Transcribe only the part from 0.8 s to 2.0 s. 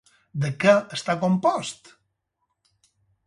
està compost?